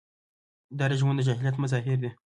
[0.77, 2.11] دا رژیمونه د جاهلیت مظاهر دي.